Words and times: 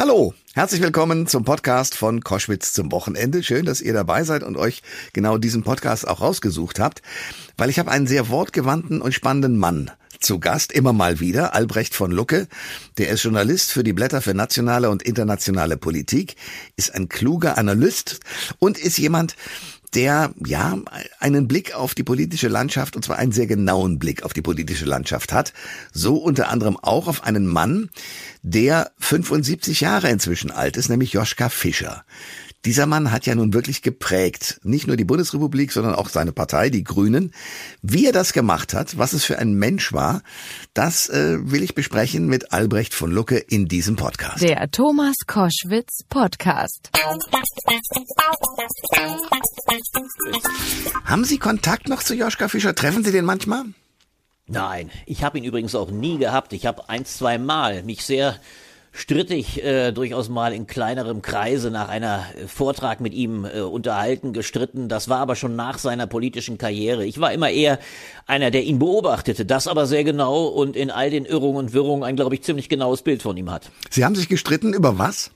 Hallo, 0.00 0.32
herzlich 0.54 0.80
willkommen 0.80 1.26
zum 1.26 1.44
Podcast 1.44 1.94
von 1.94 2.24
Koschwitz 2.24 2.72
zum 2.72 2.90
Wochenende. 2.90 3.42
Schön, 3.42 3.66
dass 3.66 3.82
ihr 3.82 3.92
dabei 3.92 4.24
seid 4.24 4.42
und 4.42 4.56
euch 4.56 4.80
genau 5.12 5.36
diesen 5.36 5.62
Podcast 5.62 6.08
auch 6.08 6.22
rausgesucht 6.22 6.80
habt, 6.80 7.02
weil 7.58 7.68
ich 7.68 7.78
habe 7.78 7.90
einen 7.90 8.06
sehr 8.06 8.30
wortgewandten 8.30 9.02
und 9.02 9.12
spannenden 9.12 9.58
Mann 9.58 9.90
zu 10.18 10.38
Gast, 10.38 10.72
immer 10.72 10.94
mal 10.94 11.20
wieder, 11.20 11.54
Albrecht 11.54 11.94
von 11.94 12.12
Lucke. 12.12 12.48
Der 12.96 13.10
ist 13.10 13.24
Journalist 13.24 13.72
für 13.72 13.84
die 13.84 13.92
Blätter 13.92 14.22
für 14.22 14.32
nationale 14.32 14.88
und 14.88 15.02
internationale 15.02 15.76
Politik, 15.76 16.36
ist 16.76 16.94
ein 16.94 17.10
kluger 17.10 17.58
Analyst 17.58 18.20
und 18.58 18.78
ist 18.78 18.96
jemand, 18.96 19.36
der 19.94 20.32
ja 20.44 20.78
einen 21.18 21.48
Blick 21.48 21.74
auf 21.74 21.94
die 21.94 22.02
politische 22.02 22.48
Landschaft 22.48 22.96
und 22.96 23.04
zwar 23.04 23.16
einen 23.16 23.32
sehr 23.32 23.46
genauen 23.46 23.98
Blick 23.98 24.22
auf 24.22 24.32
die 24.32 24.42
politische 24.42 24.84
Landschaft 24.84 25.32
hat. 25.32 25.52
So 25.92 26.16
unter 26.16 26.48
anderem 26.48 26.76
auch 26.76 27.08
auf 27.08 27.24
einen 27.24 27.46
Mann, 27.46 27.90
der 28.42 28.92
75 28.98 29.80
Jahre 29.80 30.08
inzwischen 30.10 30.50
alt 30.50 30.76
ist, 30.76 30.88
nämlich 30.88 31.12
Joschka 31.12 31.48
Fischer. 31.48 32.04
Dieser 32.66 32.84
Mann 32.84 33.10
hat 33.10 33.24
ja 33.24 33.34
nun 33.34 33.54
wirklich 33.54 33.80
geprägt, 33.80 34.60
nicht 34.64 34.86
nur 34.86 34.98
die 34.98 35.06
Bundesrepublik, 35.06 35.72
sondern 35.72 35.94
auch 35.94 36.10
seine 36.10 36.32
Partei, 36.32 36.68
die 36.68 36.84
Grünen. 36.84 37.32
Wie 37.80 38.04
er 38.04 38.12
das 38.12 38.34
gemacht 38.34 38.74
hat, 38.74 38.98
was 38.98 39.14
es 39.14 39.24
für 39.24 39.38
ein 39.38 39.54
Mensch 39.54 39.94
war, 39.94 40.22
das 40.74 41.08
äh, 41.08 41.38
will 41.40 41.62
ich 41.62 41.74
besprechen 41.74 42.26
mit 42.26 42.52
Albrecht 42.52 42.92
von 42.92 43.10
Lucke 43.10 43.38
in 43.38 43.66
diesem 43.66 43.96
Podcast. 43.96 44.42
Der 44.42 44.70
Thomas 44.70 45.14
Koschwitz 45.26 46.04
Podcast. 46.10 46.90
Haben 51.06 51.24
Sie 51.24 51.38
Kontakt 51.38 51.88
noch 51.88 52.02
zu 52.02 52.14
Joschka 52.14 52.48
Fischer? 52.48 52.74
Treffen 52.74 53.02
Sie 53.04 53.12
den 53.12 53.24
manchmal? 53.24 53.64
Nein, 54.46 54.90
ich 55.06 55.24
habe 55.24 55.38
ihn 55.38 55.44
übrigens 55.44 55.74
auch 55.74 55.90
nie 55.90 56.18
gehabt. 56.18 56.52
Ich 56.52 56.66
habe 56.66 56.90
ein, 56.90 57.06
zwei 57.06 57.38
Mal 57.38 57.84
mich 57.84 58.04
sehr 58.04 58.38
strittig 59.00 59.64
äh, 59.64 59.92
durchaus 59.92 60.28
mal 60.28 60.52
in 60.52 60.66
kleinerem 60.66 61.22
Kreise 61.22 61.70
nach 61.70 61.88
einer 61.88 62.24
äh, 62.36 62.46
Vortrag 62.46 63.00
mit 63.00 63.14
ihm 63.14 63.46
äh, 63.46 63.60
unterhalten, 63.60 64.32
gestritten. 64.32 64.88
Das 64.88 65.08
war 65.08 65.20
aber 65.20 65.36
schon 65.36 65.56
nach 65.56 65.78
seiner 65.78 66.06
politischen 66.06 66.58
Karriere. 66.58 67.06
Ich 67.06 67.18
war 67.20 67.32
immer 67.32 67.50
eher 67.50 67.78
einer, 68.26 68.50
der 68.50 68.64
ihn 68.64 68.78
beobachtete, 68.78 69.46
das 69.46 69.66
aber 69.66 69.86
sehr 69.86 70.04
genau 70.04 70.44
und 70.44 70.76
in 70.76 70.90
all 70.90 71.10
den 71.10 71.24
Irrungen 71.24 71.56
und 71.56 71.72
Wirrungen 71.72 72.04
ein, 72.04 72.16
glaube 72.16 72.34
ich, 72.34 72.42
ziemlich 72.42 72.68
genaues 72.68 73.02
Bild 73.02 73.22
von 73.22 73.36
ihm 73.36 73.50
hat. 73.50 73.70
Sie 73.88 74.04
haben 74.04 74.14
sich 74.14 74.28
gestritten 74.28 74.74
über 74.74 74.98
was? 74.98 75.30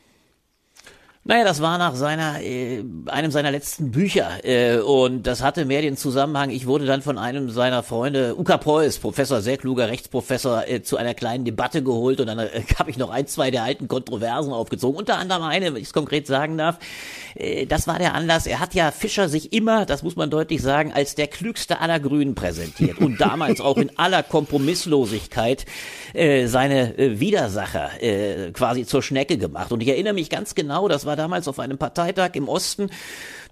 Naja, 1.27 1.43
das 1.43 1.63
war 1.63 1.79
nach 1.79 1.95
seiner, 1.95 2.43
äh, 2.43 2.85
einem 3.07 3.31
seiner 3.31 3.51
letzten 3.51 3.91
Bücher 3.91 4.45
äh, 4.45 4.77
und 4.77 5.27
das 5.27 5.43
hatte 5.43 5.65
mehr 5.65 5.81
den 5.81 5.97
Zusammenhang. 5.97 6.51
Ich 6.51 6.67
wurde 6.67 6.85
dann 6.85 7.01
von 7.01 7.17
einem 7.17 7.49
seiner 7.49 7.83
Freunde, 7.83 8.39
Uka 8.39 8.59
Preuß, 8.59 8.99
Professor, 8.99 9.41
sehr 9.41 9.57
kluger 9.57 9.89
Rechtsprofessor, 9.89 10.69
äh, 10.69 10.83
zu 10.83 10.99
einer 10.99 11.15
kleinen 11.15 11.47
Debatte 11.47 11.83
geholt 11.83 12.21
und 12.21 12.27
dann 12.27 12.41
äh, 12.41 12.63
habe 12.79 12.91
ich 12.91 12.99
noch 12.99 13.09
ein, 13.09 13.27
zwei 13.27 13.51
der 13.51 13.63
alten 13.63 13.89
Kontroversen 13.89 14.53
aufgezogen. 14.53 14.99
Unter 14.99 15.17
anderem 15.17 15.45
eine, 15.45 15.73
wenn 15.73 15.81
ich 15.81 15.89
es 15.89 15.93
konkret 15.95 16.27
sagen 16.27 16.59
darf, 16.59 16.79
äh, 17.37 17.65
das 17.65 17.87
war 17.87 17.99
der 17.99 18.13
Anlass. 18.13 18.47
Er 18.47 18.61
hat 18.61 18.75
ja 18.75 18.91
Fischer 18.91 19.31
sich 19.31 19.55
immer, 19.55 19.87
das 19.87 20.03
muss 20.03 20.17
man 20.17 20.29
deutlich 20.29 20.61
sagen, 20.61 20.93
als 20.93 21.15
der 21.15 21.29
klügste 21.29 21.81
aller 21.81 22.01
Grünen 22.01 22.35
präsentiert 22.35 22.99
und 22.99 23.19
damals 23.23 23.63
auch 23.63 23.79
in 23.79 23.99
aller 23.99 24.23
Kompromisslosigkeit 24.23 25.65
äh, 26.13 26.49
seine 26.49 26.99
äh, 26.99 27.19
Widersacher 27.19 28.03
äh, 28.03 28.53
quasi 28.53 28.85
zur 28.85 29.03
Schnecke 29.03 29.39
gemacht. 29.39 29.73
Und 29.73 29.83
ich 29.83 29.89
erinnere 29.89 30.13
mich 30.13 30.29
ganz 30.29 30.55
genau, 30.55 30.87
das 30.87 31.07
war 31.07 31.14
war 31.15 31.17
damals 31.17 31.47
auf 31.47 31.61
einem 31.61 31.79
Parteitag 31.79 32.31
im 32.35 32.49
Osten 32.49 32.91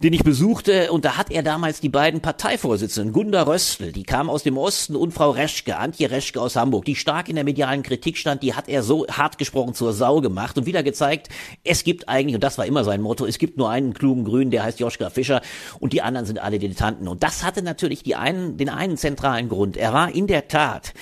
den 0.03 0.13
ich 0.13 0.25
besuchte, 0.25 0.91
und 0.91 1.05
da 1.05 1.17
hat 1.17 1.31
er 1.31 1.45
damals 1.45 1.81
die 1.81 1.89
beiden 1.89 2.21
Parteivorsitzenden, 2.21 3.13
Gunda 3.13 3.45
Röstl, 3.45 3.93
die 3.93 4.03
kam 4.03 4.29
aus 4.29 4.43
dem 4.43 4.59
Osten, 4.59 4.97
und 4.97 5.13
Frau 5.13 5.31
Reschke, 5.31 5.77
Antje 5.77 6.11
Reschke 6.11 6.41
aus 6.41 6.57
Hamburg, 6.57 6.85
die 6.85 6.97
stark 6.97 7.29
in 7.29 7.37
der 7.37 7.45
medialen 7.45 7.85
Kritik 7.85 8.17
stand, 8.17 8.43
die 8.43 8.55
hat 8.55 8.69
er 8.69 8.83
so 8.83 9.07
hart 9.07 9.39
gesprochen 9.39 9.75
zur 9.75 9.93
Sau 9.93 10.21
gemacht 10.21 10.59
und 10.59 10.67
wieder 10.67 10.83
gezeigt, 10.83 11.29
es 11.63 11.85
gibt 11.85 12.09
eigentlich, 12.09 12.35
und 12.35 12.43
das 12.43 12.59
war 12.59 12.67
immer 12.67 12.83
sein 12.83 13.01
Motto, 13.01 13.27
es 13.27 13.39
gibt 13.39 13.59
nur 13.59 13.71
einen 13.71 13.95
klugen 13.95 14.25
Grünen, 14.25 14.51
der 14.51 14.65
heißt 14.65 14.81
Joschka 14.81 15.09
Fischer, 15.11 15.41
und 15.79 15.93
die 15.93 16.03
anderen 16.03 16.27
sind 16.27 16.41
alle 16.41 16.59
Dilettanten. 16.59 17.07
Und 17.07 17.23
das 17.23 17.45
hatte 17.45 17.63
natürlich 17.63 18.03
die 18.03 18.17
einen, 18.17 18.57
den 18.57 18.71
einen 18.71 18.97
zentralen 18.97 19.49
Grund. 19.49 19.77
Er 19.77 19.93
war 19.93 20.13
in 20.13 20.27
der 20.27 20.49
Tat, 20.49 20.95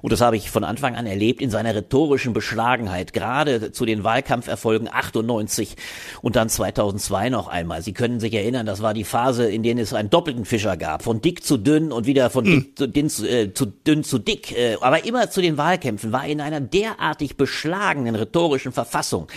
und 0.00 0.12
das 0.12 0.22
habe 0.22 0.36
ich 0.36 0.50
von 0.50 0.64
Anfang 0.64 0.96
an 0.96 1.04
erlebt, 1.04 1.42
in 1.42 1.50
seiner 1.50 1.74
rhetorischen 1.74 2.32
Beschlagenheit, 2.32 3.12
gerade 3.12 3.70
zu 3.72 3.84
den 3.84 4.02
Wahlkampferfolgen 4.02 4.88
98 4.90 5.76
und 6.22 6.36
dann 6.36 6.48
2002 6.48 7.30
noch 7.30 7.48
einmal. 7.48 7.82
Sie 7.82 7.92
können 7.92 8.20
sich 8.20 8.34
erinnern, 8.34 8.66
das 8.66 8.82
war 8.82 8.94
die 8.94 9.04
Phase, 9.04 9.48
in 9.48 9.62
der 9.62 9.76
es 9.76 9.92
einen 9.92 10.10
doppelten 10.10 10.44
Fischer 10.44 10.76
gab, 10.76 11.02
von 11.02 11.20
dick 11.20 11.44
zu 11.44 11.56
dünn 11.56 11.92
und 11.92 12.06
wieder 12.06 12.30
von 12.30 12.44
dick 12.44 12.54
hm. 12.54 12.76
zu, 12.76 12.88
dünn, 12.88 13.08
zu, 13.08 13.28
äh, 13.28 13.52
zu 13.52 13.66
dünn 13.66 14.04
zu 14.04 14.18
dick. 14.18 14.56
Äh, 14.56 14.76
aber 14.80 15.04
immer 15.04 15.30
zu 15.30 15.40
den 15.40 15.58
Wahlkämpfen 15.58 16.12
war 16.12 16.26
in 16.26 16.40
einer 16.40 16.60
derartig 16.60 17.36
beschlagenen 17.36 18.14
rhetorischen 18.14 18.72
Verfassung, 18.72 19.28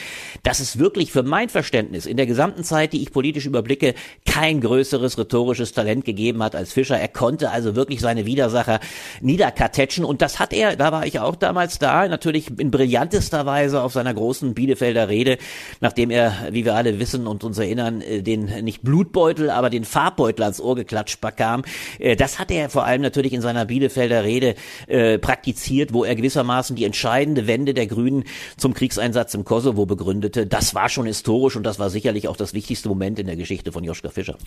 dass 0.44 0.59
es 0.59 0.80
wirklich 0.80 1.12
für 1.12 1.24
mein 1.24 1.50
Verständnis 1.50 2.06
in 2.06 2.18
der 2.18 2.25
gesamten 2.25 2.63
Zeit, 2.63 2.94
die 2.94 3.01
ich 3.01 3.12
politisch 3.12 3.46
überblicke, 3.46 3.96
kein 4.25 4.62
größeres 4.62 5.18
rhetorisches 5.18 5.74
Talent 5.74 6.06
gegeben 6.06 6.41
hat 6.44 6.56
als 6.56 6.74
Fischer. 6.74 7.00
Er 7.00 7.07
konnte 7.07 7.51
also 7.51 7.75
wirklich 7.75 8.00
seine 8.00 8.25
Widersacher 8.25 8.80
niederkartätschen 9.22 10.06
und 10.06 10.22
das 10.22 10.40
hat 10.40 10.53
er, 10.53 10.75
da 10.75 10.91
war 10.91 11.06
ich 11.06 11.19
auch 11.19 11.36
damals 11.36 11.80
da, 11.80 12.07
natürlich 12.07 12.51
in 12.59 12.72
brillantester 12.72 13.46
Weise 13.46 13.81
auf 13.81 13.94
seiner 13.94 14.13
großen 14.13 14.53
Bielefelder 14.53 15.09
Rede, 15.09 15.38
nachdem 15.81 16.09
er, 16.09 16.50
wie 16.51 16.59
wir 16.66 16.75
alle 16.75 17.00
wissen 17.00 17.28
und 17.28 17.44
uns 17.44 17.58
erinnern, 17.58 18.02
äh, 18.02 18.22
den 18.22 18.46
nicht 18.64 18.81
Blut 18.81 19.00
Blutbeutel, 19.00 19.50
aber 19.50 19.70
den 19.70 19.86
Farbbeutel 19.86 20.44
ans 20.44 20.59
Ohr 20.59 20.75
geklatscht 20.75 21.22
bekam. 21.22 21.64
Äh, 22.00 22.16
das 22.16 22.40
hat 22.40 22.52
er 22.52 22.70
vor 22.70 22.86
allem 22.86 23.02
natürlich 23.02 23.34
in 23.34 23.42
seiner 23.42 23.66
Bielefelder 23.66 24.24
Rede 24.24 24.56
äh, 24.88 25.18
praktiziert, 25.18 25.94
wo 25.94 26.03
er 26.03 26.16
gewissermaßen 26.16 26.75
die 26.75 26.86
entscheidende 26.86 27.48
Wende 27.48 27.74
der 27.74 27.88
Grünen 27.88 28.25
zum 28.58 28.74
Kriegseinsatz 28.74 29.34
im 29.34 29.46
Kosovo 29.46 29.86
begründete. 29.86 30.48
Das 30.48 30.75
war 30.75 30.90
schon 30.90 31.06
historisch 31.06 31.56
und 31.56 31.64
das 31.64 31.80
war 31.80 31.90
sicherlich 31.90 32.28
auch 32.28 32.38
das 32.38 32.53
wichtigste 32.53 32.90
Moment 32.90 33.19
in 33.19 33.28
der 33.28 33.36
Geschichte 33.36 33.72
von 33.72 33.84
Joschka 33.84 34.09
Fischer. 34.09 34.38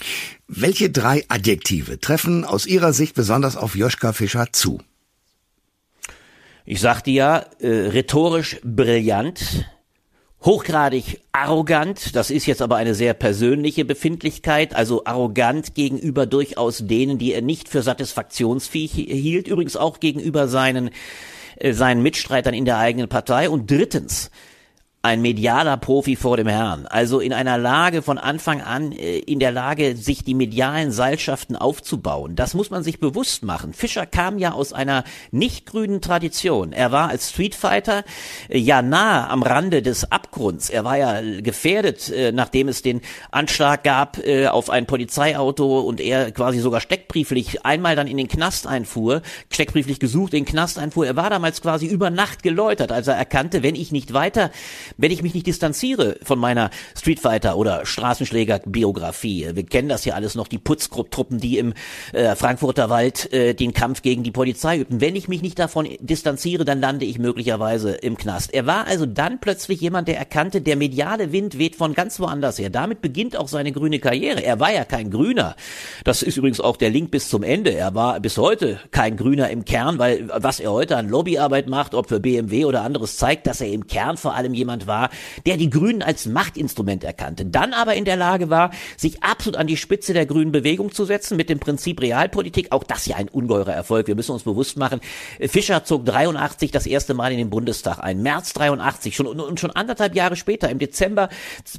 Welche 0.49 0.91
drei 0.91 1.25
Adjektive 1.29 1.99
treffen 2.01 2.45
aus 2.45 2.67
Ihrer 2.67 2.93
Sicht 2.93 3.15
besonders 3.15 3.57
auf 3.57 3.75
Joschka 3.75 4.13
Fischer 4.13 4.47
zu? 4.53 4.81
Ich 6.65 6.81
sagte 6.81 7.11
ja, 7.11 7.39
äh, 7.59 7.69
rhetorisch 7.69 8.59
brillant, 8.63 9.67
hochgradig 10.45 11.21
arrogant, 11.31 12.17
das 12.17 12.31
ist 12.31 12.47
jetzt 12.47 12.63
aber 12.63 12.77
eine 12.77 12.95
sehr 12.95 13.15
persönliche 13.15 13.85
Befindlichkeit, 13.85 14.75
also 14.75 15.05
arrogant 15.05 15.75
gegenüber 15.75 16.27
durchaus 16.27 16.87
denen, 16.87 17.19
die 17.19 17.33
er 17.33 17.43
nicht 17.43 17.69
für 17.69 17.83
satisfaktionsfähig 17.83 18.93
hielt, 18.93 19.47
übrigens 19.47 19.77
auch 19.77 20.01
gegenüber 20.01 20.49
seinen, 20.49 20.91
äh, 21.57 21.73
seinen 21.73 22.03
Mitstreitern 22.03 22.55
in 22.55 22.65
der 22.65 22.79
eigenen 22.79 23.09
Partei. 23.09 23.49
Und 23.49 23.71
drittens, 23.71 24.31
ein 25.05 25.21
medialer 25.21 25.77
Profi 25.79 26.15
vor 26.15 26.37
dem 26.37 26.47
Herrn. 26.47 26.87
Also 26.87 27.19
in 27.19 27.33
einer 27.33 27.59
Lage 27.59 28.03
von 28.03 28.19
Anfang 28.19 28.61
an, 28.61 28.93
äh, 28.93 29.19
in 29.19 29.41
der 29.41 29.51
Lage, 29.51 29.97
sich 29.97 30.23
die 30.23 30.35
medialen 30.35 30.93
Seilschaften 30.93 31.57
aufzubauen. 31.57 32.37
Das 32.37 32.55
muss 32.55 32.71
man 32.71 32.85
sich 32.85 33.01
bewusst 33.01 33.43
machen. 33.43 33.73
Fischer 33.73 34.07
kam 34.07 34.39
ja 34.39 34.53
aus 34.53 34.73
einer 34.73 35.03
nicht 35.33 35.67
grünen 35.67 36.01
Tradition. 36.03 36.73
Er 36.73 36.93
war 36.93 37.09
als 37.09 37.31
Streetfighter 37.31 38.05
äh, 38.49 38.59
ja 38.59 38.81
nahe 38.81 39.29
am 39.29 39.43
Rande 39.43 39.83
des 39.83 40.13
Abgrunds. 40.13 40.71
Er 40.71 40.85
war 40.85 40.97
ja 40.97 41.21
gefährdet, 41.41 42.09
äh, 42.11 42.31
nachdem 42.31 42.69
es 42.69 42.83
den 42.83 43.01
Anschlag 43.33 43.83
gab 43.83 44.19
auf 44.51 44.71
ein 44.71 44.87
Polizeiauto 44.87 45.81
und 45.81 46.01
er 46.01 46.31
quasi 46.33 46.61
sogar 46.61 46.81
steckbrieflich 46.81 47.65
einmal 47.65 47.97
dann 47.97 48.07
in 48.07 48.17
den 48.17 48.29
Knast 48.29 48.67
einfuhr, 48.67 49.23
steckbrieflich 49.51 49.99
gesucht, 49.99 50.35
in 50.35 50.45
den 50.45 50.51
Knast 50.51 50.79
einfuhr. 50.79 51.07
Er 51.07 51.17
war 51.17 51.31
damals 51.31 51.61
quasi 51.61 51.87
über 51.87 52.11
Nacht 52.11 52.43
geläutert, 52.43 52.93
als 52.93 53.09
er 53.09 53.15
erkannte, 53.15 53.63
wenn 53.63 53.75
ich 53.75 53.91
nicht 53.91 54.13
weiter 54.13 54.51
wenn 54.97 55.11
ich 55.11 55.23
mich 55.23 55.35
nicht 55.35 55.47
distanziere 55.47 56.17
von 56.23 56.39
meiner 56.39 56.71
Streetfighter 56.97 57.57
oder 57.57 57.87
Straßenschläger-Biografie, 57.87 59.51
wir 59.55 59.67
kennen 59.67 59.89
das 59.89 60.05
ja 60.05 60.15
alles 60.15 60.35
noch, 60.35 60.49
die 60.49 60.59
Putztruppen, 60.59 61.39
die 61.39 61.59
im 61.59 61.75
äh, 62.13 62.35
Frankfurter 62.35 62.91
Wald 62.91 63.33
äh, 63.33 63.55
den 63.55 63.73
Kampf 63.73 64.03
gegen 64.03 64.23
die 64.23 64.31
Polizei 64.31 64.79
übten. 64.79 65.01
Wenn 65.01 65.17
ich 65.17 65.29
mich 65.29 65.43
nicht 65.43 65.59
davon 65.59 65.89
distanziere, 66.01 66.65
dann 66.65 66.81
lande 66.81 67.05
ich 67.05 67.19
möglicherweise 67.19 67.93
im 67.93 68.17
Knast. 68.17 68.53
Er 68.55 68.67
war 68.67 68.87
also 68.87 69.07
dann 69.07 69.41
plötzlich 69.41 69.81
jemand, 69.81 70.09
der 70.09 70.19
erkannte, 70.19 70.61
der 70.61 70.77
mediale 70.77 71.33
Wind 71.33 71.59
weht 71.59 71.77
von 71.77 71.95
ganz 71.95 72.21
woanders 72.21 72.59
her. 72.59 72.71
Damit 72.71 73.01
beginnt 73.01 73.37
auch 73.37 73.49
seine 73.49 73.73
grüne 73.73 73.99
Karriere. 73.99 74.43
Er 74.43 74.61
war 74.61 74.73
ja 74.73 74.85
kein 74.85 75.11
Grüner. 75.11 75.57
Das 76.05 76.23
ist 76.23 76.37
übrigens 76.37 76.61
auch 76.61 76.77
der 76.77 76.91
Link 76.91 77.11
bis 77.11 77.29
zum 77.29 77.43
Ende. 77.43 77.75
Er 77.75 77.95
war 77.95 78.21
bis 78.21 78.39
heute 78.39 78.81
kein 78.91 79.17
Grüner 79.17 79.51
im 79.51 79.65
Kern, 79.65 79.99
weil 79.99 80.29
was 80.35 80.61
er 80.61 80.73
heute 80.73 80.97
an 80.97 81.09
Lobbyarbeit 81.09 81.69
macht, 81.69 81.95
ob 81.95 82.09
für 82.09 82.21
BMW 82.21 82.65
oder 82.65 82.83
anderes, 82.83 83.17
zeigt, 83.17 83.47
dass 83.47 83.61
er 83.61 83.69
im 83.69 83.87
Kern 83.87 84.17
vor 84.17 84.35
allem 84.35 84.55
jemand 84.55 84.82
jemand 84.83 84.87
war, 84.87 85.11
der 85.47 85.57
die 85.57 85.71
Grünen 85.71 86.03
als 86.03 86.27
Machtinstrument 86.27 87.05
erkannte, 87.05 87.47
dann 87.47 87.73
aber 87.73 87.95
in 87.95 88.05
der 88.05 88.17
Lage 88.17 88.51
war, 88.51 88.71
sich 88.97 89.23
absolut 89.23 89.57
an 89.57 89.67
die 89.67 89.77
Spitze 89.77 90.13
der 90.13 90.27
grünen 90.27 90.53
Bewegung 90.53 90.93
zu 90.93 91.05
setzen 91.05 91.37
mit 91.37 91.49
dem 91.49 91.59
Prinzip 91.59 92.01
Realpolitik. 92.01 92.69
Auch 92.71 92.85
das 92.85 93.07
ja 93.07 93.17
ein 93.17 93.29
ungeheurer 93.29 93.73
Erfolg. 93.73 94.07
Wir 94.07 94.15
müssen 94.15 94.33
uns 94.33 94.43
bewusst 94.43 94.77
machen, 94.77 95.01
Fischer 95.41 95.85
zog 95.85 96.05
83 96.05 96.71
das 96.71 96.87
erste 96.87 97.15
Mal 97.15 97.33
in 97.33 97.39
den 97.39 97.51
Bundestag 97.51 97.99
ein. 97.99 98.23
März 98.23 98.53
83 98.55 99.15
schon, 99.15 99.27
und 99.27 99.61
schon 99.61 99.71
anderthalb 99.71 100.15
Jahre 100.15 100.37
später, 100.37 100.69
im 100.69 100.79
Dezember 100.79 101.29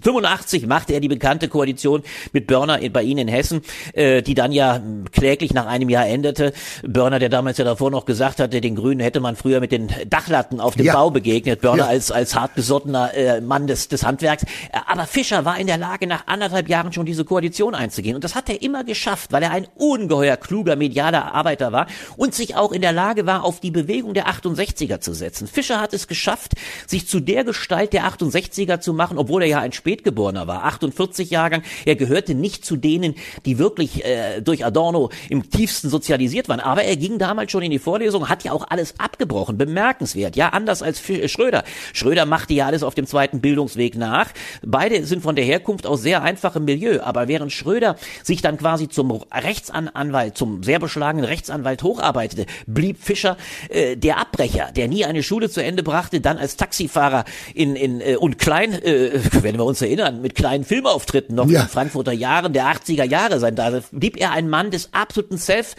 85, 0.04 0.68
machte 0.68 0.94
er 0.94 1.00
die 1.00 1.08
bekannte 1.08 1.48
Koalition 1.48 2.04
mit 2.32 2.48
Börner 2.48 2.80
bei 2.90 3.04
Ihnen 3.04 3.28
in 3.28 3.28
Hessen, 3.28 3.62
äh, 3.94 4.22
die 4.22 4.34
dann 4.34 4.52
ja 4.52 4.82
kläglich 5.12 5.54
nach 5.54 5.68
einem 5.68 5.90
Jahr 5.90 6.08
endete. 6.08 6.54
Börner, 6.84 7.20
der 7.20 7.30
damals 7.30 7.58
ja 7.58 7.66
davor 7.66 7.92
noch 7.92 8.06
gesagt 8.06 8.40
hatte, 8.40 8.62
den 8.62 8.76
Grünen 8.76 9.00
hätte 9.00 9.20
man 9.20 9.36
früher 9.36 9.60
mit 9.60 9.72
den 9.72 9.90
Dachlatten 10.08 10.60
auf 10.60 10.76
dem 10.76 10.86
ja. 10.86 10.94
Bau 10.94 11.10
begegnet. 11.10 11.62
Börner 11.62 11.84
ja. 11.84 11.90
als, 11.90 12.12
als 12.12 12.36
hartgesotten 12.36 12.93
bescheidener 12.94 13.14
äh, 13.14 13.42
Mann 13.42 13.68
des, 13.68 13.88
des 13.88 14.04
Handwerks. 14.04 14.44
Äh, 14.44 14.80
aber 14.88 15.06
Fischer 15.06 15.46
war 15.46 15.58
in 15.60 15.68
der 15.68 15.78
Lage, 15.78 16.08
nach 16.08 16.28
anderthalb 16.28 16.70
Jahren 16.70 16.94
schon 16.94 17.06
diese 17.06 17.26
Koalition 17.26 17.76
einzugehen. 17.76 18.16
Und 18.16 18.24
das 18.24 18.36
hat 18.36 18.50
er 18.50 18.62
immer 18.62 18.84
geschafft, 18.84 19.32
weil 19.32 19.44
er 19.44 19.52
ein 19.52 19.68
ungeheuer 19.76 20.38
kluger 20.38 20.76
medialer 20.76 21.34
Arbeiter 21.34 21.72
war 21.72 21.88
und 22.18 22.34
sich 22.34 22.56
auch 22.56 22.72
in 22.72 22.82
der 22.82 22.92
Lage 22.92 23.26
war, 23.26 23.44
auf 23.44 23.60
die 23.60 23.72
Bewegung 23.72 24.14
der 24.14 24.28
68er 24.28 25.00
zu 25.00 25.14
setzen. 25.14 25.48
Fischer 25.48 25.82
hat 25.82 25.94
es 25.94 26.08
geschafft, 26.08 26.54
sich 26.88 27.08
zu 27.08 27.20
der 27.20 27.44
Gestalt 27.44 27.94
der 27.94 28.06
68er 28.06 28.80
zu 28.80 28.94
machen, 28.94 29.18
obwohl 29.18 29.44
er 29.44 29.48
ja 29.48 29.60
ein 29.60 29.72
Spätgeborener 29.72 30.48
war, 30.48 30.64
48 30.64 31.30
Jahrgang. 31.30 31.64
Er 31.86 31.96
gehörte 31.96 32.36
nicht 32.36 32.66
zu 32.66 32.76
denen, 32.76 33.16
die 33.46 33.58
wirklich 33.58 34.06
äh, 34.06 34.42
durch 34.42 34.66
Adorno 34.66 35.10
im 35.30 35.50
tiefsten 35.50 35.90
sozialisiert 35.90 36.50
waren. 36.50 36.60
Aber 36.60 36.84
er 36.84 36.96
ging 36.98 37.18
damals 37.18 37.52
schon 37.52 37.64
in 37.64 37.72
die 37.72 37.80
Vorlesung, 37.80 38.30
hat 38.30 38.44
ja 38.44 38.52
auch 38.52 38.66
alles 38.70 39.00
abgebrochen. 39.00 39.58
Bemerkenswert. 39.58 40.36
Ja, 40.36 40.50
anders 40.50 40.82
als 40.82 41.02
Schröder. 41.26 41.64
Schröder 41.94 42.26
machte 42.26 42.54
ja 42.54 42.68
alles 42.68 42.83
auf 42.84 42.96
dem 42.96 43.08
zweiten 43.08 43.42
Bildungsweg 43.42 43.96
nach. 43.96 44.30
Beide 44.66 45.06
sind 45.06 45.22
von 45.24 45.36
der 45.36 45.46
Herkunft 45.46 45.86
aus 45.86 46.02
sehr 46.02 46.22
einfachem 46.22 46.66
Milieu. 46.66 47.02
Aber 47.02 47.28
während 47.28 47.52
Schröder 47.52 47.96
sich 48.24 48.42
dann 48.42 48.58
quasi 48.58 48.90
zum 48.90 49.12
Rechtsanwalt, 49.12 50.38
zum 50.38 50.64
sehr 50.64 50.80
beschlagenen 50.80 51.26
Rechtsanwalt 51.26 51.84
hocharbeitete, 51.84 52.46
blieb 52.68 53.02
Fischer 53.02 53.38
äh, 53.70 53.96
der 53.96 54.18
Abbrecher, 54.18 54.72
der 54.76 54.88
nie 54.88 55.06
eine 55.06 55.24
Schule 55.24 55.50
zu 55.50 55.64
Ende 55.64 55.84
brachte, 55.84 56.22
dann 56.22 56.38
als 56.38 56.58
Taxifahrer 56.58 57.26
in, 57.54 57.76
in 57.76 58.02
äh, 58.02 58.16
und 58.16 58.38
klein, 58.38 58.74
äh, 58.74 59.20
wenn 59.42 59.58
wir 59.58 59.66
uns 59.66 59.82
erinnern, 59.82 60.22
mit 60.22 60.36
kleinen 60.36 60.64
Filmauftritten 60.64 61.36
noch 61.36 61.50
ja. 61.50 61.64
in 61.64 61.68
Frankfurter 61.68 62.14
Jahren 62.14 62.54
der 62.54 62.66
80er 62.66 63.06
Jahre 63.06 63.40
sein, 63.40 63.56
da 63.56 63.82
blieb 63.92 64.18
er 64.18 64.32
ein 64.32 64.50
Mann 64.50 64.72
des 64.72 64.90
absoluten 64.94 65.38
Self, 65.38 65.76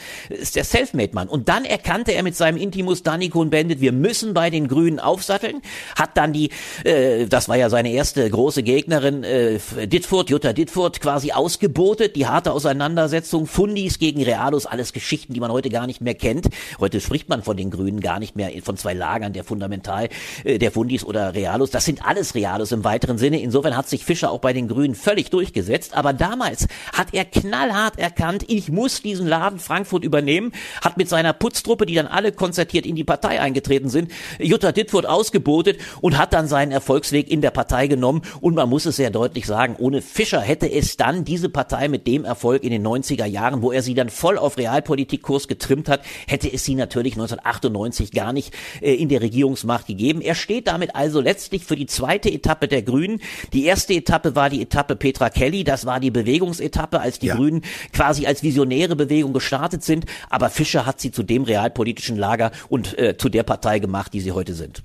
der 0.55 0.65
Selfmade-Mann. 0.65 1.29
Und 1.29 1.49
dann 1.49 1.65
erkannte 1.65 2.13
er 2.13 2.23
mit 2.23 2.37
seinem 2.37 2.57
Intimus 2.57 3.03
Danikon 3.03 3.51
Bandit, 3.51 3.81
wir 3.81 3.93
müssen 3.93 4.35
bei 4.35 4.51
den 4.51 4.69
Grünen 4.69 5.01
aufsatteln, 5.01 5.63
hat 5.97 6.17
dann 6.17 6.33
die, 6.33 6.51
äh, 6.85 6.94
das 7.29 7.49
war 7.49 7.57
ja 7.57 7.71
seine 7.71 7.91
erste 7.93 8.29
große 8.29 8.63
Gegnerin, 8.63 9.25
äh, 9.25 9.59
Ditfurt, 9.87 10.31
Jutta 10.31 10.53
Ditfurt, 10.53 11.01
quasi 11.01 11.33
ausgebotet, 11.33 12.17
die 12.17 12.27
harte 12.27 12.53
Auseinandersetzung, 12.53 13.47
Fundis 13.47 13.99
gegen 13.99 14.23
Realos, 14.23 14.67
alles 14.67 14.93
Geschichten, 14.93 15.35
die 15.35 15.41
man 15.41 15.53
heute 15.53 15.71
gar 15.71 15.87
nicht 15.87 16.01
mehr 16.01 16.15
kennt. 16.15 16.49
Heute 16.81 17.01
spricht 17.01 17.29
man 17.29 17.43
von 17.43 17.57
den 17.57 17.71
Grünen 17.71 18.01
gar 18.01 18.19
nicht 18.19 18.37
mehr 18.37 18.51
von 18.63 18.77
zwei 18.77 18.95
Lagern, 18.95 19.33
der 19.33 19.45
Fundamental, 19.45 20.09
äh, 20.45 20.59
der 20.59 20.71
Fundis 20.73 21.05
oder 21.05 21.35
Realos. 21.35 21.71
Das 21.71 21.85
sind 21.85 22.05
alles 22.05 22.35
Realos 22.35 22.73
im 22.73 22.85
weiteren 22.85 23.19
Sinne. 23.19 23.41
Insofern 23.41 23.77
hat 23.77 23.89
sich 23.89 24.05
Fischer 24.05 24.31
auch 24.31 24.41
bei 24.41 24.53
den 24.53 24.69
Grünen 24.69 24.95
völlig 24.95 25.31
durchgesetzt. 25.31 25.95
Aber 25.95 26.13
damals 26.13 26.67
hat 26.93 27.09
er 27.13 27.25
knallhart 27.25 27.99
erkannt, 27.99 28.45
ich 28.49 28.71
muss 28.71 29.03
diesen 29.03 29.27
Laden 29.27 29.59
Frankfurt 29.59 30.05
übernehmen, 30.05 30.53
hat 30.81 30.97
mit 30.97 31.09
seiner 31.09 31.33
Putztruppe, 31.33 31.87
die 31.87 31.95
dann 31.95 32.07
alle 32.07 32.33
konzertiert 32.33 32.87
in 32.87 32.97
die 32.97 33.05
Partei 33.05 33.41
eingetreten 33.41 33.89
sind, 33.89 34.11
Jutta 34.39 34.73
Dittfurt 34.73 35.07
ausgebotet 35.07 35.79
und 36.01 36.19
hat 36.19 36.33
dann 36.33 36.49
seinen 36.49 36.73
Erfolgsweg 36.85 37.31
in 37.31 37.41
der 37.41 37.51
Partei 37.51 37.87
genommen. 37.87 38.21
Und 38.43 38.55
man 38.55 38.69
muss 38.69 38.85
es 38.85 38.97
sehr 38.97 39.11
deutlich 39.11 39.47
sagen, 39.47 39.77
ohne 39.79 40.03
Fischer 40.03 40.43
hätte 40.43 40.71
es 40.71 40.99
dann 40.99 41.25
diese 41.25 41.49
Partei 41.49 41.89
mit 41.89 42.07
dem 42.07 42.27
Erfolg 42.27 42.63
in 42.63 42.71
den 42.71 42.87
90er 42.87 43.25
Jahren, 43.25 43.63
wo 43.63 43.73
er 43.73 43.81
sie 43.81 43.95
dann 43.95 44.11
voll 44.11 44.37
auf 44.37 44.59
Realpolitikkurs 44.59 45.49
getrimmt 45.49 45.89
hat, 45.89 46.03
hätte 46.27 46.53
es 46.53 46.65
sie 46.65 46.75
natürlich 46.75 47.15
1998 47.15 48.13
gar 48.13 48.35
nicht 48.35 48.53
äh, 48.83 48.95
in 48.95 49.09
der 49.09 49.23
Regierungsmacht 49.23 49.87
gegeben. 49.87 50.21
Er 50.21 50.35
steht 50.35 50.67
damit 50.67 50.95
also 50.95 51.23
letztlich 51.23 51.65
für 51.65 51.77
die 51.77 51.87
zweite 51.87 52.31
Etappe 52.31 52.69
der 52.69 52.83
Grünen. 52.83 53.23
Die 53.55 53.65
erste 53.65 53.95
Etappe 53.95 54.37
war 54.37 54.51
die 54.51 54.61
Etappe 54.61 54.95
Petra 54.95 55.31
Kelly, 55.31 55.65
das 55.65 55.87
war 55.87 56.01
die 56.01 56.11
Bewegungsetappe, 56.11 57.01
als 57.01 57.19
die 57.19 57.29
ja. 57.29 57.37
Grünen 57.37 57.63
quasi 57.95 58.27
als 58.27 58.43
visionäre 58.43 58.95
Bewegung 58.95 59.33
gestartet 59.33 59.83
sind. 59.83 60.05
Aber 60.29 60.51
Fischer 60.51 60.85
hat 60.85 61.01
sie 61.01 61.13
zu 61.13 61.23
dem 61.23 61.45
realpolitischen 61.45 62.19
Lager 62.19 62.51
und 62.69 62.99
äh, 62.99 63.17
zu 63.17 63.31
der 63.31 63.43
Partei 63.43 63.79
gemacht, 63.79 64.13
die 64.13 64.21
sie 64.21 64.33
heute 64.33 64.53
sind. 64.53 64.83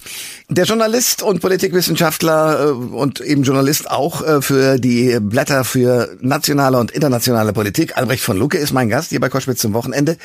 Der 0.48 0.64
Journalist 0.64 1.24
und 1.24 1.42
Politikwissenschaftler 1.42 1.89
äh, 1.90 2.72
und 2.72 3.22
eben 3.22 3.44
Journalist 3.44 3.90
auch 3.90 4.22
äh, 4.22 4.42
für 4.42 4.78
die 4.80 5.18
Blätter 5.20 5.64
für 5.64 6.16
nationale 6.22 6.78
und 6.78 6.92
internationale 6.92 7.54
Politik, 7.54 7.98
Albrecht 7.98 8.24
von 8.24 8.38
Lucke 8.38 8.58
ist 8.58 8.74
mein 8.74 8.90
Gast 8.90 9.10
hier 9.10 9.20
bei 9.20 9.30
Koschwitz 9.30 9.60
zum 9.60 9.74
Wochenende. 9.74 10.18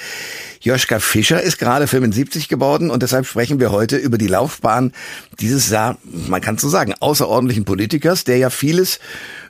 Joschka 0.60 0.98
Fischer 0.98 1.42
ist 1.42 1.58
gerade 1.58 1.86
75 1.86 2.48
geworden 2.48 2.90
und 2.90 3.02
deshalb 3.02 3.26
sprechen 3.26 3.60
wir 3.60 3.70
heute 3.70 3.96
über 3.96 4.18
die 4.18 4.28
Laufbahn 4.28 4.92
dieses, 5.40 5.70
ja, 5.70 5.96
man 6.04 6.40
kann 6.40 6.58
so 6.58 6.68
sagen, 6.68 6.94
außerordentlichen 6.98 7.64
Politikers, 7.64 8.24
der 8.24 8.38
ja 8.38 8.50
vieles 8.50 8.98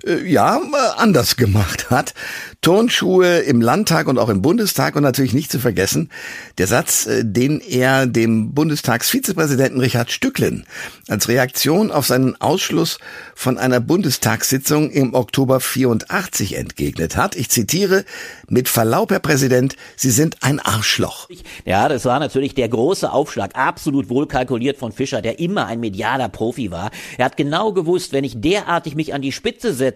äh, 0.07 0.25
ja, 0.27 0.59
äh, 0.59 0.77
anders 0.97 1.37
gemacht 1.37 1.91
hat. 1.91 2.15
Turnschuhe 2.61 3.41
im 3.41 3.61
Landtag 3.61 4.07
und 4.07 4.19
auch 4.19 4.29
im 4.29 4.43
Bundestag 4.43 4.97
und 4.97 5.03
natürlich 5.03 5.35
nicht 5.35 5.51
zu 5.51 5.59
vergessen, 5.59 6.11
der 6.59 6.67
Satz, 6.67 7.07
äh, 7.07 7.25
den 7.25 7.61
er 7.61 8.07
dem 8.07 8.55
Bundestagsvizepräsidenten 8.55 9.81
Richard 9.81 10.11
Stücklen 10.11 10.67
als 11.09 11.29
Reaktion 11.29 11.91
auf 11.91 12.07
seinen 12.07 12.41
Ausschluss 12.41 12.99
von 13.35 13.59
einer 13.59 13.81
Bundestagssitzung 13.81 14.91
im 14.91 15.15
Oktober 15.15 15.61
84 15.61 16.57
entgegnet 16.57 17.17
hat. 17.17 17.37
Ich 17.37 17.51
zitiere, 17.51 18.05
mit 18.49 18.69
Verlaub, 18.69 19.11
Herr 19.11 19.21
Präsident, 19.21 19.77
Sie 19.97 20.11
sind 20.11 20.43
ein 20.43 20.61
Arschloch. 20.61 21.29
Ja, 21.65 21.89
das 21.89 22.05
war 22.05 22.19
natürlich 22.19 22.55
der 22.55 22.69
große 22.69 23.11
Aufschlag, 23.11 23.53
absolut 23.55 24.09
wohlkalkuliert 24.09 24.79
von 24.79 24.93
Fischer, 24.93 25.23
der 25.23 25.39
immer 25.39 25.67
ein 25.67 25.81
medialer 25.81 26.29
Profi 26.29 26.71
war. 26.71 26.91
Er 27.19 27.27
hat 27.27 27.37
genau 27.37 27.73
gewusst, 27.73 28.13
wenn 28.13 28.25
ich 28.25 28.41
derartig 28.41 28.95
mich 28.95 29.15
an 29.15 29.23
die 29.23 29.33
Spitze 29.33 29.73
setze, 29.75 29.94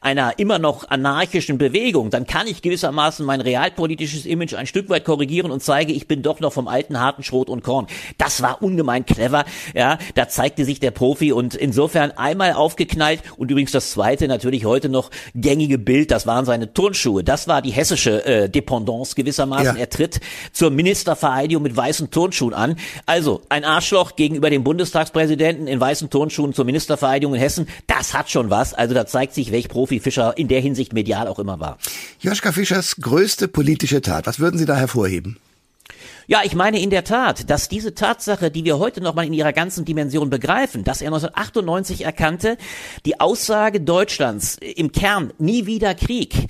einer 0.00 0.38
immer 0.38 0.58
noch 0.58 0.88
anarchischen 0.88 1.58
Bewegung, 1.58 2.10
dann 2.10 2.26
kann 2.26 2.46
ich 2.46 2.62
gewissermaßen 2.62 3.24
mein 3.24 3.40
realpolitisches 3.40 4.26
Image 4.26 4.54
ein 4.54 4.66
Stück 4.66 4.88
weit 4.88 5.04
korrigieren 5.04 5.50
und 5.50 5.62
zeige, 5.62 5.92
ich 5.92 6.08
bin 6.08 6.22
doch 6.22 6.40
noch 6.40 6.52
vom 6.52 6.68
alten 6.68 7.00
harten 7.00 7.22
Schrot 7.22 7.48
und 7.48 7.62
Korn. 7.62 7.86
Das 8.18 8.42
war 8.42 8.62
ungemein 8.62 9.06
clever, 9.06 9.44
ja, 9.74 9.98
da 10.14 10.28
zeigte 10.28 10.64
sich 10.64 10.80
der 10.80 10.90
Profi 10.90 11.32
und 11.32 11.54
insofern 11.54 12.12
einmal 12.12 12.52
aufgeknallt 12.52 13.22
und 13.36 13.50
übrigens 13.50 13.72
das 13.72 13.90
zweite 13.90 14.28
natürlich 14.28 14.64
heute 14.64 14.88
noch 14.88 15.10
gängige 15.34 15.78
Bild, 15.78 16.10
das 16.10 16.26
waren 16.26 16.44
seine 16.44 16.72
Turnschuhe. 16.72 17.24
Das 17.24 17.48
war 17.48 17.62
die 17.62 17.70
hessische 17.70 18.24
äh, 18.24 18.48
Dependance 18.48 19.14
gewissermaßen. 19.14 19.76
Ja. 19.76 19.80
Er 19.80 19.90
tritt 19.90 20.20
zur 20.52 20.70
Ministervereidigung 20.70 21.62
mit 21.62 21.76
weißen 21.76 22.10
Turnschuhen 22.10 22.54
an. 22.54 22.76
Also 23.04 23.42
ein 23.48 23.64
Arschloch 23.64 24.16
gegenüber 24.16 24.50
dem 24.50 24.64
Bundestagspräsidenten 24.64 25.66
in 25.66 25.80
weißen 25.80 26.10
Turnschuhen 26.10 26.52
zur 26.52 26.64
Ministervereidigung 26.64 27.34
in 27.34 27.40
Hessen. 27.40 27.68
Das 27.86 28.14
hat 28.14 28.30
schon 28.30 28.50
was. 28.50 28.74
Also 28.74 28.94
da 28.94 29.06
zeigt 29.06 29.25
sich, 29.34 29.52
welch 29.52 29.68
Profi 29.68 30.00
Fischer 30.00 30.36
in 30.36 30.48
der 30.48 30.60
Hinsicht 30.60 30.92
medial 30.92 31.28
auch 31.28 31.38
immer 31.38 31.60
war. 31.60 31.78
Joschka 32.20 32.52
Fischers 32.52 32.96
größte 32.96 33.48
politische 33.48 34.00
Tat. 34.00 34.26
Was 34.26 34.38
würden 34.38 34.58
Sie 34.58 34.66
da 34.66 34.76
hervorheben? 34.76 35.38
Ja, 36.28 36.40
ich 36.42 36.56
meine 36.56 36.80
in 36.80 36.90
der 36.90 37.04
Tat, 37.04 37.50
dass 37.50 37.68
diese 37.68 37.94
Tatsache, 37.94 38.50
die 38.50 38.64
wir 38.64 38.78
heute 38.78 39.00
nochmal 39.00 39.26
in 39.26 39.32
ihrer 39.32 39.52
ganzen 39.52 39.84
Dimension 39.84 40.28
begreifen, 40.28 40.82
dass 40.82 41.00
er 41.00 41.08
1998 41.08 42.04
erkannte, 42.04 42.58
die 43.04 43.20
Aussage 43.20 43.80
Deutschlands 43.80 44.56
im 44.56 44.90
Kern 44.90 45.32
nie 45.38 45.66
wieder 45.66 45.94
Krieg, 45.94 46.48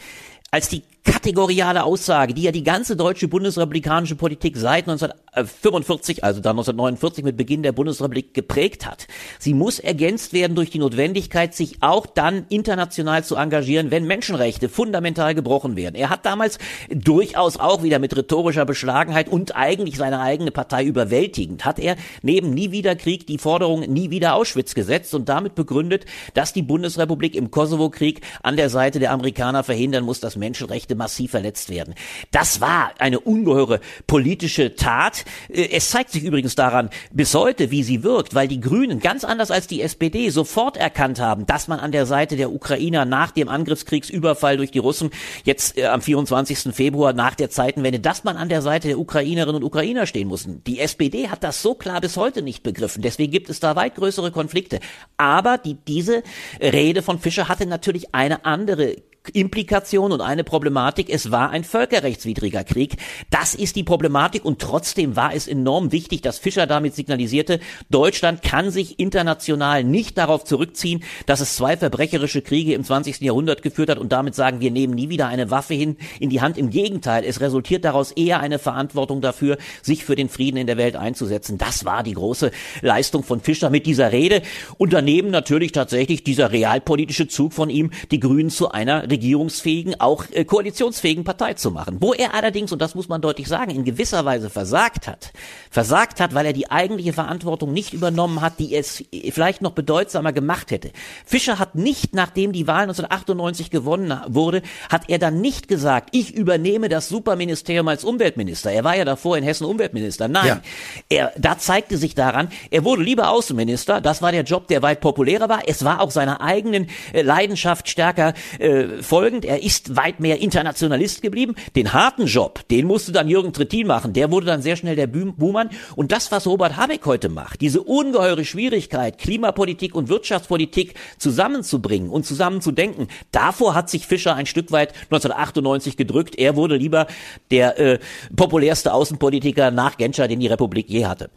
als 0.50 0.70
die 0.70 0.82
kategoriale 1.06 1.84
Aussage, 1.84 2.34
die 2.34 2.42
ja 2.42 2.52
die 2.52 2.64
ganze 2.64 2.96
deutsche 2.96 3.28
bundesrepublikanische 3.28 4.16
Politik 4.16 4.56
seit 4.56 4.88
1945, 4.88 6.24
also 6.24 6.40
dann 6.40 6.56
1949 6.56 7.24
mit 7.24 7.36
Beginn 7.36 7.62
der 7.62 7.72
Bundesrepublik 7.72 8.34
geprägt 8.34 8.86
hat. 8.86 9.06
Sie 9.38 9.54
muss 9.54 9.78
ergänzt 9.78 10.32
werden 10.32 10.56
durch 10.56 10.70
die 10.70 10.80
Notwendigkeit, 10.80 11.54
sich 11.54 11.76
auch 11.80 12.06
dann 12.06 12.46
international 12.48 13.22
zu 13.22 13.36
engagieren, 13.36 13.90
wenn 13.90 14.06
Menschenrechte 14.06 14.68
fundamental 14.68 15.34
gebrochen 15.34 15.76
werden. 15.76 15.94
Er 15.94 16.10
hat 16.10 16.26
damals 16.26 16.58
durchaus 16.90 17.56
auch 17.56 17.84
wieder 17.84 18.00
mit 18.00 18.16
rhetorischer 18.16 18.64
Beschlagenheit 18.64 19.28
und 19.28 19.54
eigentlich 19.54 19.96
seine 19.96 20.20
eigene 20.20 20.50
Partei 20.50 20.84
überwältigend, 20.84 21.64
hat 21.64 21.78
er 21.78 21.96
neben 22.22 22.50
nie 22.50 22.72
wieder 22.72 22.96
Krieg 22.96 23.26
die 23.28 23.38
Forderung 23.38 23.80
nie 23.80 24.10
wieder 24.10 24.34
Auschwitz 24.34 24.74
gesetzt 24.74 25.14
und 25.14 25.28
damit 25.28 25.54
begründet, 25.54 26.04
dass 26.34 26.52
die 26.52 26.62
Bundesrepublik 26.62 27.36
im 27.36 27.52
Kosovo-Krieg 27.52 28.22
an 28.42 28.56
der 28.56 28.70
Seite 28.70 28.98
der 28.98 29.12
Amerikaner 29.12 29.62
verhindern 29.62 30.04
muss, 30.04 30.18
dass 30.18 30.34
Menschenrechte 30.34 30.95
massiv 30.96 31.32
verletzt 31.32 31.70
werden. 31.70 31.94
Das 32.30 32.60
war 32.60 32.92
eine 32.98 33.20
ungeheure 33.20 33.80
politische 34.06 34.74
Tat. 34.74 35.24
Äh, 35.48 35.68
es 35.72 35.90
zeigt 35.90 36.10
sich 36.10 36.24
übrigens 36.24 36.54
daran 36.54 36.90
bis 37.12 37.34
heute, 37.34 37.70
wie 37.70 37.82
sie 37.82 38.02
wirkt, 38.02 38.34
weil 38.34 38.48
die 38.48 38.60
Grünen 38.60 39.00
ganz 39.00 39.24
anders 39.24 39.50
als 39.50 39.66
die 39.66 39.82
SPD 39.82 40.30
sofort 40.30 40.76
erkannt 40.76 41.20
haben, 41.20 41.46
dass 41.46 41.68
man 41.68 41.80
an 41.80 41.92
der 41.92 42.06
Seite 42.06 42.36
der 42.36 42.52
Ukrainer 42.52 43.04
nach 43.04 43.30
dem 43.30 43.48
Angriffskriegsüberfall 43.48 44.56
durch 44.56 44.70
die 44.70 44.78
Russen 44.78 45.10
jetzt 45.44 45.78
äh, 45.78 45.86
am 45.86 46.02
24. 46.02 46.74
Februar 46.74 47.12
nach 47.12 47.34
der 47.34 47.50
Zeitenwende, 47.50 48.00
dass 48.00 48.24
man 48.24 48.36
an 48.36 48.48
der 48.48 48.62
Seite 48.62 48.88
der 48.88 48.98
Ukrainerinnen 48.98 49.56
und 49.56 49.64
Ukrainer 49.64 50.06
stehen 50.06 50.28
muss. 50.28 50.46
Die 50.66 50.80
SPD 50.80 51.28
hat 51.28 51.44
das 51.44 51.62
so 51.62 51.74
klar 51.74 52.00
bis 52.00 52.16
heute 52.16 52.42
nicht 52.42 52.62
begriffen. 52.62 53.02
Deswegen 53.02 53.32
gibt 53.32 53.50
es 53.50 53.60
da 53.60 53.76
weit 53.76 53.94
größere 53.94 54.30
Konflikte. 54.30 54.80
Aber 55.16 55.58
die, 55.58 55.74
diese 55.74 56.22
Rede 56.60 57.02
von 57.02 57.18
Fischer 57.18 57.48
hatte 57.48 57.66
natürlich 57.66 58.14
eine 58.14 58.44
andere 58.44 58.96
Implikation 59.34 60.12
und 60.12 60.20
eine 60.20 60.44
Problematik, 60.44 61.08
es 61.10 61.30
war 61.30 61.50
ein 61.50 61.64
völkerrechtswidriger 61.64 62.64
Krieg. 62.64 62.96
Das 63.30 63.54
ist 63.54 63.76
die 63.76 63.84
Problematik 63.84 64.44
und 64.44 64.60
trotzdem 64.60 65.16
war 65.16 65.34
es 65.34 65.46
enorm 65.46 65.92
wichtig, 65.92 66.22
dass 66.22 66.38
Fischer 66.38 66.66
damit 66.66 66.94
signalisierte, 66.94 67.60
Deutschland 67.90 68.42
kann 68.42 68.70
sich 68.70 68.98
international 68.98 69.84
nicht 69.84 70.18
darauf 70.18 70.44
zurückziehen, 70.44 71.02
dass 71.26 71.40
es 71.40 71.56
zwei 71.56 71.76
verbrecherische 71.76 72.42
Kriege 72.42 72.74
im 72.74 72.84
20. 72.84 73.20
Jahrhundert 73.20 73.62
geführt 73.62 73.90
hat 73.90 73.98
und 73.98 74.12
damit 74.12 74.34
sagen, 74.34 74.60
wir 74.60 74.70
nehmen 74.70 74.94
nie 74.94 75.08
wieder 75.08 75.28
eine 75.28 75.50
Waffe 75.50 75.74
hin 75.74 75.96
in 76.20 76.30
die 76.30 76.40
Hand. 76.40 76.58
Im 76.58 76.70
Gegenteil, 76.70 77.24
es 77.24 77.40
resultiert 77.40 77.84
daraus 77.84 78.12
eher 78.12 78.40
eine 78.40 78.58
Verantwortung 78.58 79.20
dafür, 79.20 79.58
sich 79.82 80.04
für 80.04 80.16
den 80.16 80.28
Frieden 80.28 80.56
in 80.56 80.66
der 80.66 80.76
Welt 80.76 80.96
einzusetzen. 80.96 81.58
Das 81.58 81.84
war 81.84 82.02
die 82.02 82.14
große 82.14 82.50
Leistung 82.82 83.22
von 83.22 83.40
Fischer 83.40 83.70
mit 83.70 83.86
dieser 83.86 84.12
Rede 84.12 84.42
und 84.78 84.92
daneben 84.92 85.30
natürlich 85.30 85.72
tatsächlich 85.72 86.24
dieser 86.24 86.52
realpolitische 86.52 87.28
Zug 87.28 87.52
von 87.52 87.70
ihm, 87.70 87.90
die 88.10 88.20
Grünen 88.20 88.50
zu 88.50 88.70
einer 88.70 89.06
regierungsfähigen, 89.16 89.98
auch 90.00 90.24
äh, 90.30 90.44
koalitionsfähigen 90.44 91.24
Partei 91.24 91.54
zu 91.54 91.70
machen. 91.70 91.96
Wo 92.00 92.12
er 92.12 92.34
allerdings, 92.34 92.70
und 92.72 92.82
das 92.82 92.94
muss 92.94 93.08
man 93.08 93.22
deutlich 93.22 93.48
sagen, 93.48 93.70
in 93.70 93.84
gewisser 93.84 94.24
Weise 94.24 94.50
versagt 94.50 95.08
hat. 95.08 95.32
Versagt 95.70 96.20
hat, 96.20 96.34
weil 96.34 96.46
er 96.46 96.52
die 96.52 96.70
eigentliche 96.70 97.12
Verantwortung 97.12 97.72
nicht 97.72 97.94
übernommen 97.94 98.42
hat, 98.42 98.58
die 98.58 98.74
es 98.74 99.04
vielleicht 99.30 99.62
noch 99.62 99.72
bedeutsamer 99.72 100.32
gemacht 100.32 100.70
hätte. 100.70 100.90
Fischer 101.24 101.58
hat 101.58 101.74
nicht, 101.74 102.14
nachdem 102.14 102.52
die 102.52 102.66
Wahl 102.66 102.82
1998 102.82 103.70
gewonnen 103.70 104.18
wurde, 104.28 104.62
hat 104.90 105.08
er 105.08 105.18
dann 105.18 105.40
nicht 105.40 105.68
gesagt, 105.68 106.10
ich 106.12 106.34
übernehme 106.34 106.88
das 106.88 107.08
Superministerium 107.08 107.88
als 107.88 108.04
Umweltminister. 108.04 108.70
Er 108.70 108.84
war 108.84 108.96
ja 108.96 109.04
davor 109.04 109.38
in 109.38 109.44
Hessen 109.44 109.64
Umweltminister. 109.64 110.28
Nein, 110.28 110.46
ja. 110.46 110.60
er, 111.08 111.32
da 111.38 111.58
zeigte 111.58 111.96
sich 111.96 112.14
daran, 112.14 112.48
er 112.70 112.84
wurde 112.84 113.02
lieber 113.02 113.30
Außenminister. 113.30 114.00
Das 114.00 114.20
war 114.20 114.32
der 114.32 114.42
Job, 114.42 114.68
der 114.68 114.82
weit 114.82 115.00
populärer 115.00 115.48
war. 115.48 115.62
Es 115.66 115.84
war 115.84 116.00
auch 116.00 116.10
seiner 116.10 116.40
eigenen 116.40 116.88
äh, 117.12 117.22
Leidenschaft 117.22 117.88
stärker 117.88 118.34
äh, 118.58 119.02
folgend. 119.06 119.44
Er 119.44 119.62
ist 119.62 119.96
weit 119.96 120.20
mehr 120.20 120.40
Internationalist 120.40 121.22
geblieben. 121.22 121.54
Den 121.74 121.92
harten 121.92 122.26
Job, 122.26 122.66
den 122.68 122.86
musste 122.86 123.12
dann 123.12 123.28
Jürgen 123.28 123.52
Trittin 123.52 123.86
machen. 123.86 124.12
Der 124.12 124.30
wurde 124.30 124.46
dann 124.46 124.62
sehr 124.62 124.76
schnell 124.76 124.96
der 124.96 125.06
Buhmann. 125.06 125.70
Und 125.94 126.12
das, 126.12 126.30
was 126.32 126.46
Robert 126.46 126.76
Habeck 126.76 127.06
heute 127.06 127.28
macht, 127.28 127.60
diese 127.60 127.82
ungeheure 127.82 128.44
Schwierigkeit, 128.44 129.18
Klimapolitik 129.18 129.94
und 129.94 130.08
Wirtschaftspolitik 130.08 130.94
zusammenzubringen 131.18 132.10
und 132.10 132.26
zusammenzudenken, 132.26 133.08
davor 133.32 133.74
hat 133.74 133.88
sich 133.88 134.06
Fischer 134.06 134.34
ein 134.34 134.46
Stück 134.46 134.72
weit 134.72 134.92
1998 135.04 135.96
gedrückt. 135.96 136.36
Er 136.38 136.56
wurde 136.56 136.76
lieber 136.76 137.06
der 137.50 137.78
äh, 137.78 137.98
populärste 138.34 138.92
Außenpolitiker 138.92 139.70
nach 139.70 139.96
Genscher, 139.96 140.28
den 140.28 140.40
die 140.40 140.48
Republik 140.48 140.88
je 140.88 141.06
hatte. 141.06 141.30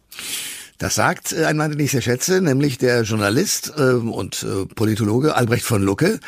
Das 0.80 0.96
sagt 0.96 1.34
äh, 1.34 1.46
ein 1.46 1.58
Mann, 1.58 1.70
den 1.72 1.80
ich 1.80 1.92
sehr 1.92 2.02
schätze, 2.02 2.42
nämlich 2.42 2.80
der 2.80 3.04
Journalist 3.04 3.72
äh, 3.78 3.94
und 3.94 4.44
äh, 4.44 4.66
Politologe 4.74 5.36
Albrecht 5.36 5.66
von 5.66 5.84
Lucke, 5.84 6.20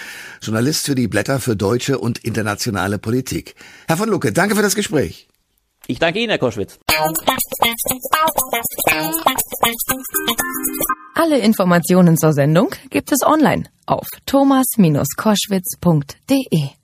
Journalist 0.41 0.85
für 0.85 0.93
die 0.93 1.07
Blätter 1.07 1.39
für 1.39 1.55
deutsche 1.55 1.97
und 1.97 2.19
internationale 2.19 2.99
Politik. 2.99 3.55
Herr 3.87 3.97
von 3.97 4.09
Lucke, 4.09 4.31
danke 4.33 4.55
für 4.55 4.61
das 4.61 4.75
Gespräch. 4.75 5.27
Ich 5.87 5.97
danke 5.99 6.19
Ihnen, 6.19 6.29
Herr 6.29 6.37
Koschwitz. 6.37 6.77
Alle 11.15 11.39
Informationen 11.39 12.17
zur 12.17 12.33
Sendung 12.33 12.75
gibt 12.89 13.11
es 13.11 13.25
online 13.25 13.63
auf 13.85 14.07
thomas-koschwitz.de. 14.25 16.80